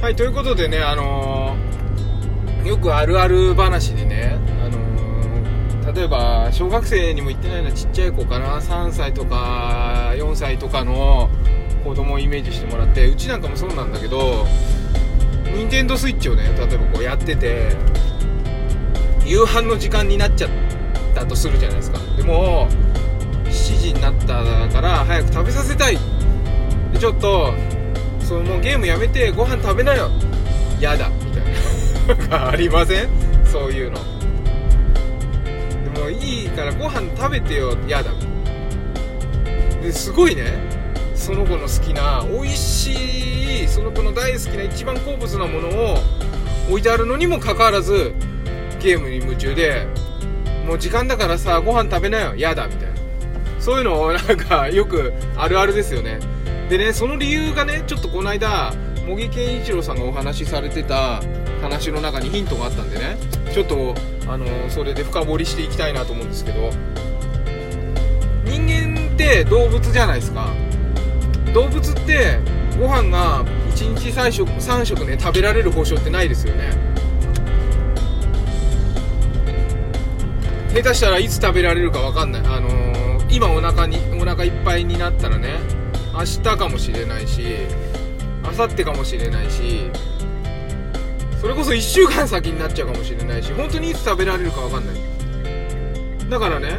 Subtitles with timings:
[0.00, 11.28] はいということでねあのーよくあるある話でね、あのー例えば小学生にも言ってないようなちっちゃい子かな3歳とか4歳とかの
[11.82, 14.46] 子供をイメージしてもらってうちなんかもそうなんだけど
[15.54, 17.70] 任天堂スイッチをね例えばこうやってて
[19.24, 20.50] 夕飯の時間になっちゃっ
[21.14, 21.98] たとするじゃないですか。
[22.16, 22.68] でも
[23.46, 25.98] 7時になったから早く食べさせたい。
[26.92, 27.52] でちょっと
[28.30, 30.08] そのもうゲームやめてご飯食べなよ。
[30.78, 31.08] やだ。
[31.08, 31.40] みた
[32.14, 32.48] いな。
[32.50, 33.08] ありません？
[33.44, 33.98] そういうの。
[35.92, 37.76] でもいいからご飯食べてよ。
[37.88, 38.12] やだ。
[39.82, 40.44] ですごいね。
[41.16, 45.96] その子の好きな美味しいその子の大好きな一番好物なものを
[46.68, 48.14] 置いてあるのにもかかわらず
[48.78, 49.88] ゲームに夢中で
[50.68, 52.36] もう時間だからさご飯食べなよ。
[52.36, 52.68] やだ。
[52.68, 52.94] みたいな。
[53.58, 56.20] そういうのをなんかよくあるあるですよね。
[56.70, 58.72] でねその理由がねちょっとこの間
[59.04, 61.20] 茂木健一郎さんがお話しされてた
[61.60, 63.16] 話の中にヒントがあったんでね
[63.52, 63.96] ちょっと
[64.28, 66.70] あのそれで深掘りしていきたいなと思うんですけど
[68.44, 70.48] 人間って動物じゃないですか。
[71.52, 72.38] 動物って
[72.78, 76.70] ご飯が1日3食 ,3 食ね食べられる保証ってないですよね。
[80.72, 82.42] 下手したらいつ食べられるか分かんない。
[82.46, 82.90] あのー
[83.32, 85.58] 今お腹にお腹いっぱいになったらね
[86.12, 87.42] 明日かもしれないし
[88.42, 89.90] 明後日かもしれないし
[91.40, 95.10] それこそ1週間先になっちゃうかもしれないし本当にいつ食べられるか分かんない。
[96.28, 96.78] だからね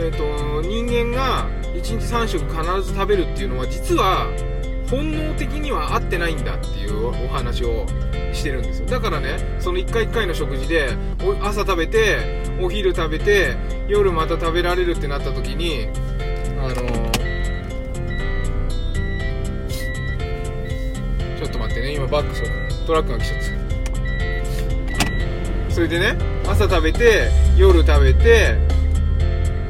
[0.00, 4.26] えっ、と人間が1日3食必ず食べるっていうのは実は
[4.90, 7.86] 本能的には合ってないんだっていうお話を
[8.32, 8.86] してるんですよ。
[8.86, 10.90] だからねその1回1回の食事で
[11.42, 15.88] 朝食べてお昼食べて夜また食べられるってなった時に
[16.60, 16.74] あの
[21.36, 21.94] ちょっと待ってね。
[21.94, 22.48] 今バックする
[22.86, 23.58] トラックが来ちゃった
[25.72, 28.56] それでね朝食べて夜食べて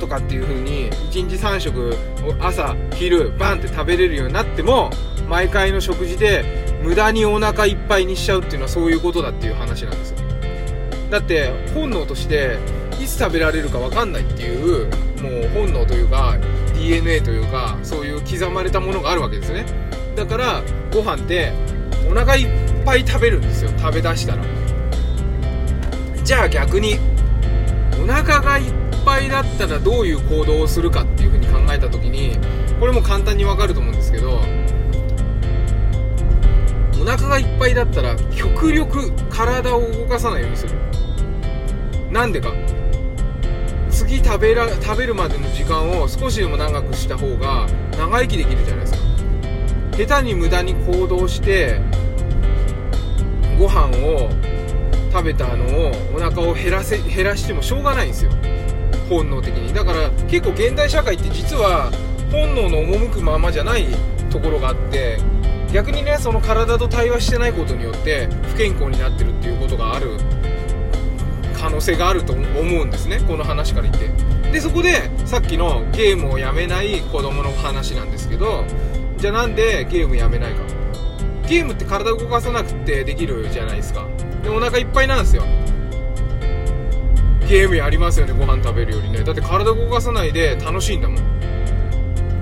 [0.00, 1.94] とかっていう風に1日3食
[2.40, 4.90] 朝昼バンって食べれるようになっても
[5.28, 10.18] 毎回の食事で無駄にお腹いっぱいにしちゃうっていうのはそういうことだっていう話なんですよ。
[11.10, 12.56] だって本能として
[13.00, 14.86] いつ食べられるか分かんないっていう
[15.20, 16.38] もう本能というか
[16.80, 19.66] DNA というかそういう刻まれたものがあるわけですね。
[20.16, 21.52] だからご飯って
[22.10, 22.48] お腹いっ
[22.84, 23.70] ぱい食べるんですよ。
[23.78, 24.44] 食べだしたら。
[26.24, 26.98] じゃあ逆に
[28.02, 28.72] お腹がいっ
[29.04, 32.38] ぱいだったらどういう行動をするかっていうふうに考えた時に
[32.78, 34.40] これも簡単にわかると思うんですけど
[37.00, 40.74] お腹がいっぱいだったら極力体を動かさないようにする。
[42.10, 42.52] なんでか。
[44.10, 48.98] 次食べら食べるまでの時間を少しでも長くした方が長生きできるじゃないですか。
[49.96, 51.80] 下手に無駄に行動して
[53.56, 54.28] ご飯を
[55.12, 58.32] 食べたのをお腹を減らせ減らしてもしょうがないんですよ。
[59.08, 59.72] 本能的に。
[59.72, 61.92] だから結構現代社会って実は
[62.32, 63.86] 本能の赴くままじゃない
[64.28, 65.20] ところがあって
[65.72, 70.18] 逆にねその体と対話してないことによって不健康になってるっていうことがある。
[71.60, 72.42] 可能性があると思
[72.82, 74.10] うんですねこの話から言って。
[74.50, 78.64] でそこでさっきのゲームをやめない子供の話なんですけど
[79.18, 80.62] じゃあなんでゲームやめないか。
[81.46, 84.06] ゲームって体を動かさなくてできるじゃないですか。
[84.42, 85.42] でお腹いっぱいなんですよ。
[87.48, 89.22] ゲームやりますよねご飯食べるよりね。
[89.22, 91.30] だって体動かさないで楽しいんだもん。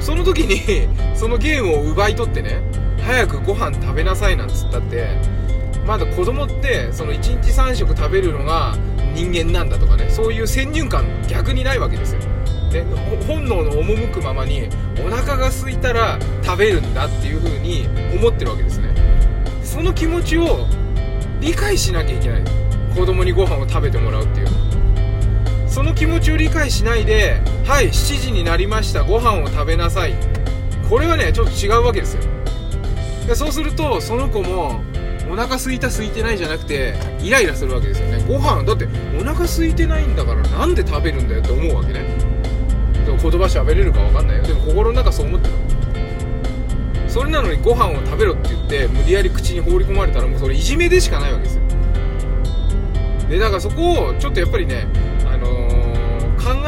[0.00, 2.62] その時に そのゲームを奪い取ってね
[3.02, 5.08] 早くご飯食べなさいなんつったって
[5.86, 8.76] まだ子供ってその1日3食食べるのが
[9.14, 12.20] 人間なんだとかねそういう先入観逆にないわけですよ。
[12.70, 12.84] で
[13.26, 14.68] 本能の赴くままに
[15.04, 18.94] お腹が空いたら食べるんだっていう風に思ってるわけですね。
[19.64, 20.66] その気持ちを
[21.40, 22.44] 理解しなきゃいけない。
[22.94, 24.48] 子供にご飯を食べてもらうっていう
[25.68, 30.14] その気持ちを理解しないではい7時になりましたご飯を食べなさい。
[30.88, 32.22] これはねちょっと違うわけですよ。
[33.28, 34.82] でそうするとその子も
[35.30, 38.24] お腹空いた空いてないじゃなくてイライラするわけですよね。
[38.26, 42.04] ご飯だってお腹空いてないんだからなんで食べるんだよって思うわけね。
[43.06, 44.42] でも言葉喋れるか分かんないよ。
[44.42, 45.54] でも心の中そう思ってた。
[47.08, 51.62] それなのにご飯を食べろって言って無理やり口に放り込まれたらもうそれいじめでしかないわけですよ。
[53.28, 54.86] でだからそこをちょっとやっぱりね、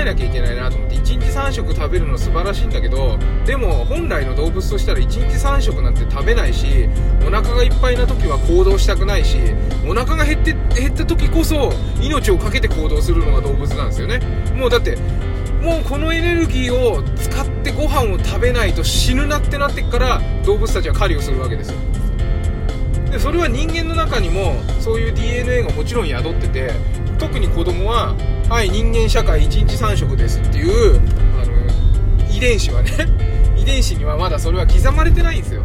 [0.00, 6.88] えなきゃいけないなと思って1日3食食べるの素晴らしいんだけどでも本来の動物としたら1日3食なんて食べないし
[7.26, 9.38] お腹がいっぱいな時は行動したくないし
[9.86, 14.20] お腹が減って減った時こそ命を懸けて行動するのが動物なんですよね。
[14.54, 14.96] もうだって
[15.62, 21.78] もうこのエネルギーを使ってご飯を食べないと死ぬなってなってから動物たちは狩りをするわけですよ。
[23.10, 26.70] でそれは人間の中にもそういう DNA がもちろん宿ってて
[27.18, 28.14] 特に子供は
[28.48, 31.00] はい人間社会1日3食ですっていう
[31.42, 31.52] あの
[32.32, 32.92] 遺伝子はね
[33.58, 35.62] 遺伝子にはまだそれは刻まれてないんですよ。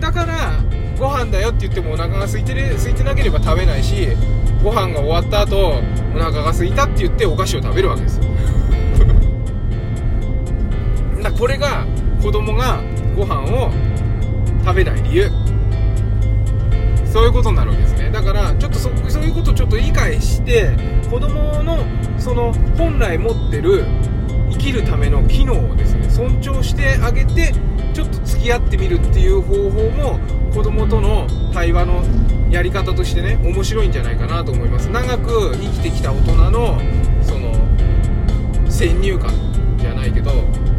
[0.00, 0.52] だから
[0.96, 4.10] ご飯だよって言ってもお腹が空いてる空いてなければ食べないし
[4.62, 5.82] ご飯が終わった後
[6.14, 8.20] お腹が空いたって言ってお菓子を食べるわけです。
[11.20, 11.84] だこれが
[12.22, 12.80] 子供が
[13.16, 13.72] ご飯を
[14.64, 15.32] 食べない理由。
[17.04, 17.87] そういうことになるわけです。
[18.10, 20.70] だからちょっとそそういうことをちょっと理解して
[21.10, 21.84] 子供の
[22.18, 23.84] その本来持ってる
[24.50, 27.52] 生きるための機能をですね尊重してあげて
[27.92, 30.18] ちょっと付き合ってみるっていう方法も
[30.52, 32.02] 子供との対話の
[32.50, 34.88] やり方としてね面白いんじゃないかなと思います。
[34.88, 36.80] 長く生きてきた大人の
[37.22, 37.52] その
[38.70, 39.32] 先入観
[39.78, 40.30] じゃないけど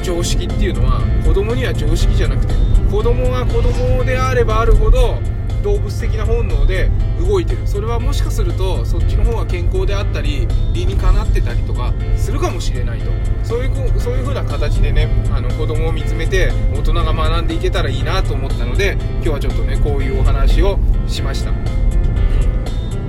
[0.02, 2.54] 常識っていうのは子供には常識じゃなくて
[2.90, 5.20] 子供が子供であればあるほど
[5.62, 6.90] 動物的な本能で
[7.20, 7.66] 動いてる。
[7.66, 13.12] それはもしかするとそっちの方が健康であったり理にかなってたりとかするかもしれないと。
[13.44, 20.78] そういうそういう風な形でねあの子供を見つめて大人が学んでいけたらいいなと思ったので今日はちょっとねこういうお話を
[21.08, 21.52] しました、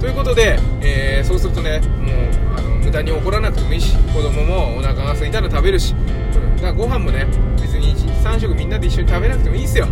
[0.00, 2.12] ということで、えー、そうするとねも
[2.54, 7.26] うあの無駄に怒らなくてもいいし子供もお腹が空いたら食べるし、うん、だからご飯もね
[7.60, 9.86] 別に3食みんなで一緒に食べなくてもいいんすよ。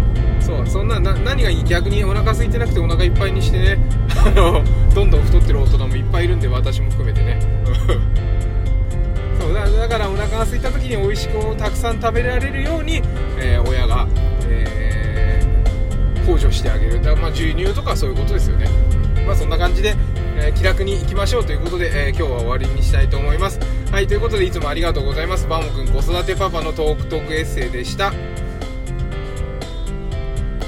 [0.48, 3.78] そうそんなな何がいい逆にお腹空いてなくてお腹いっぱいにしてね。
[4.16, 4.64] あの
[4.94, 7.38] どんどん太ってる大人もいっぱいいるんで私も含めてね。
[9.38, 13.02] そうだからお腹が空いた時に美味しくたくさん食べられるように、
[13.38, 14.08] えー、親が、
[14.48, 17.02] えー、補助してあげる。
[17.02, 18.70] だまあ授乳とかそういうことですよね。
[19.26, 19.94] まあそんな感じで、
[20.38, 23.60] えー、気楽に行きましょうということで、え今日は終わりにしたいと思います。
[23.92, 25.46] はいということでいつもありがとうございます。
[25.46, 28.14] バモくん子育てパパのトークトークエッセイでした。